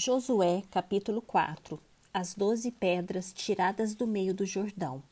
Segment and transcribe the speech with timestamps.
[0.00, 1.76] Josué, capítulo 4
[2.14, 5.02] As doze pedras tiradas do meio do Jordão.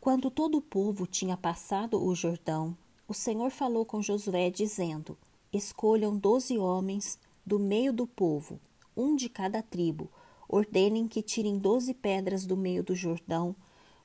[0.00, 5.16] Quando todo o povo tinha passado o Jordão, o Senhor falou com Josué, dizendo:
[5.52, 8.58] Escolham doze homens do meio do povo,
[8.96, 10.10] um de cada tribo.
[10.48, 13.54] Ordenem que tirem doze pedras do meio do Jordão,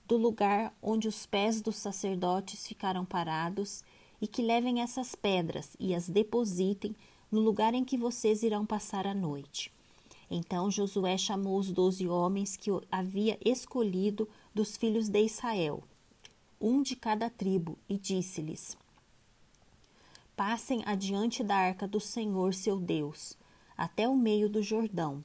[0.05, 3.84] do lugar onde os pés dos sacerdotes ficaram parados,
[4.21, 6.95] e que levem essas pedras e as depositem
[7.36, 9.70] no lugar em que vocês irão passar a noite.
[10.31, 15.84] Então Josué chamou os doze homens que havia escolhido dos filhos de Israel,
[16.61, 18.77] um de cada tribo, e disse-lhes:
[20.34, 23.38] Passem adiante da arca do Senhor seu Deus,
[23.77, 25.22] até o meio do Jordão.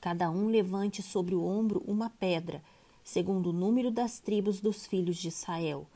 [0.00, 2.62] Cada um levante sobre o ombro uma pedra,
[3.02, 5.88] segundo o número das tribos dos filhos de Israel,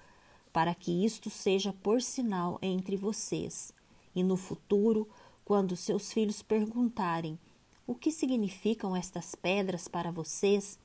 [0.53, 3.73] para que isto seja por sinal entre vocês
[4.15, 5.09] e no futuro,
[5.45, 7.39] quando seus filhos perguntarem
[7.87, 10.79] o que significam estas pedras para vocês,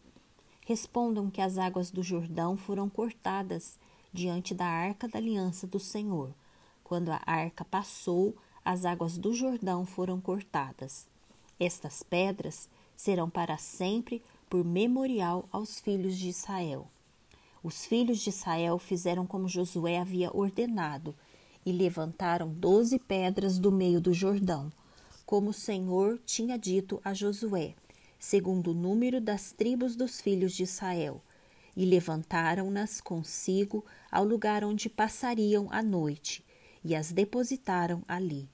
[0.65, 3.77] respondam que as águas do Jordão foram cortadas
[4.11, 6.33] diante da arca da aliança do Senhor.
[6.83, 11.07] Quando a arca passou, as águas do Jordão foram cortadas.
[11.59, 16.87] Estas pedras serão para sempre por memorial aos filhos de Israel.
[17.63, 21.15] Os filhos de Israel fizeram como Josué havia ordenado
[21.65, 24.71] e levantaram doze pedras do meio do Jordão,
[25.25, 27.73] como o Senhor tinha dito a Josué,
[28.19, 31.21] segundo o número das tribos dos filhos de Israel,
[31.75, 36.45] e levantaram-nas consigo ao lugar onde passariam a noite,
[36.83, 38.47] e as depositaram ali.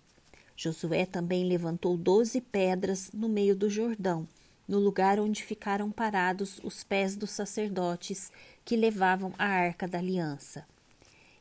[0.56, 4.28] Josué também levantou doze pedras no meio do Jordão,
[4.68, 8.32] no lugar onde ficaram parados os pés dos sacerdotes
[8.64, 10.66] que levavam a arca da aliança.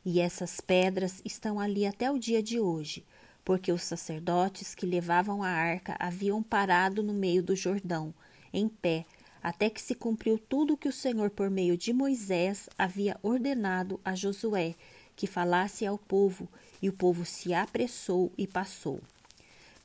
[0.03, 3.05] E essas pedras estão ali até o dia de hoje,
[3.45, 8.13] porque os sacerdotes que levavam a arca haviam parado no meio do Jordão,
[8.51, 9.05] em pé,
[9.43, 13.99] até que se cumpriu tudo o que o Senhor, por meio de Moisés, havia ordenado
[14.03, 14.75] a Josué
[15.15, 16.49] que falasse ao povo,
[16.81, 18.99] e o povo se apressou e passou.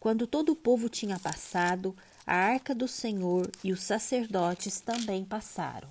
[0.00, 1.94] Quando todo o povo tinha passado,
[2.26, 5.88] a arca do Senhor e os sacerdotes também passaram,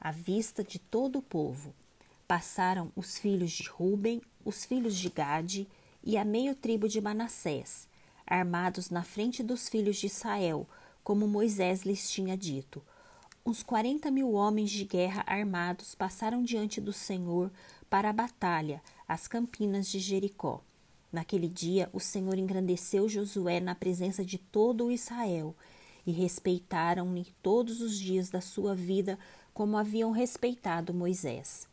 [0.00, 1.74] à vista de todo o povo
[2.30, 5.66] passaram os filhos de Ruben, os filhos de Gade
[6.00, 7.88] e a meio tribo de Manassés,
[8.24, 10.64] armados na frente dos filhos de Israel,
[11.02, 12.80] como Moisés lhes tinha dito.
[13.44, 17.50] Uns quarenta mil homens de guerra armados passaram diante do Senhor
[17.90, 20.62] para a batalha, às campinas de Jericó.
[21.10, 25.52] Naquele dia, o Senhor engrandeceu Josué na presença de todo o Israel,
[26.06, 29.18] e respeitaram-lhe todos os dias da sua vida,
[29.52, 31.68] como haviam respeitado Moisés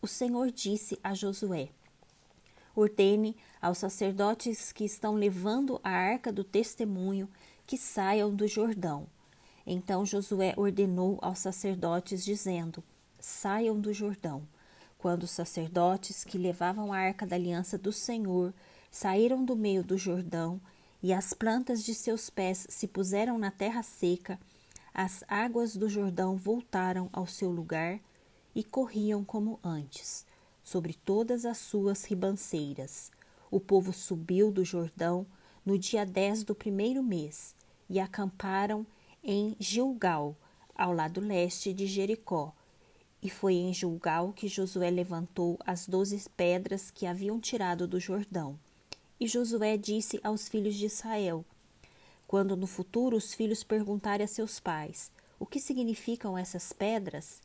[0.00, 1.70] o Senhor disse a Josué:
[2.74, 7.28] Ordene aos sacerdotes que estão levando a arca do testemunho
[7.66, 9.06] que saiam do Jordão.
[9.66, 12.82] Então Josué ordenou aos sacerdotes, dizendo:
[13.18, 14.46] Saiam do Jordão.
[14.96, 18.52] Quando os sacerdotes que levavam a arca da aliança do Senhor
[18.90, 20.60] saíram do meio do Jordão
[21.02, 24.40] e as plantas de seus pés se puseram na terra seca,
[24.92, 28.00] as águas do Jordão voltaram ao seu lugar
[28.58, 30.26] e corriam como antes,
[30.64, 33.12] sobre todas as suas ribanceiras.
[33.52, 35.24] O povo subiu do Jordão
[35.64, 37.54] no dia dez do primeiro mês
[37.88, 38.84] e acamparam
[39.22, 40.34] em Gilgal,
[40.74, 42.52] ao lado leste de Jericó.
[43.22, 48.58] E foi em Gilgal que Josué levantou as doze pedras que haviam tirado do Jordão.
[49.20, 51.44] E Josué disse aos filhos de Israel:
[52.26, 57.40] Quando no futuro os filhos perguntarem a seus pais: O que significam essas pedras?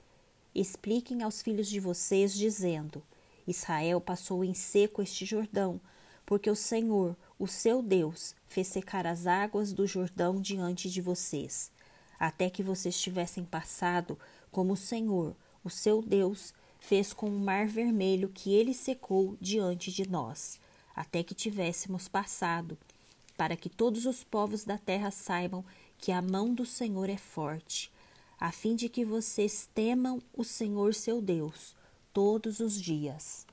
[0.55, 3.01] Expliquem aos filhos de vocês, dizendo:
[3.47, 5.81] Israel passou em seco este Jordão,
[6.25, 11.71] porque o Senhor, o seu Deus, fez secar as águas do Jordão diante de vocês,
[12.19, 14.17] até que vocês tivessem passado,
[14.51, 19.91] como o Senhor, o seu Deus, fez com o mar vermelho que ele secou diante
[19.91, 20.59] de nós,
[20.95, 22.77] até que tivéssemos passado,
[23.35, 25.65] para que todos os povos da terra saibam
[25.97, 27.91] que a mão do Senhor é forte
[28.39, 31.75] a fim de que vocês temam o Senhor seu Deus
[32.13, 33.45] todos os dias.